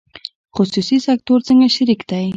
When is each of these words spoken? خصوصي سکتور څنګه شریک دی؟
خصوصي 0.55 0.97
سکتور 1.07 1.39
څنګه 1.47 1.67
شریک 1.75 2.01
دی؟ 2.09 2.27